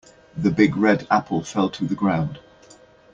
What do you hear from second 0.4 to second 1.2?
big red